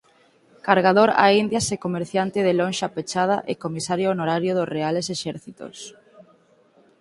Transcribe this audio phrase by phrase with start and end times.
[0.67, 5.75] Cargador a Indias e Comerciante de Lonxa pechada e Comisario Honorario dos Reales Exércitos.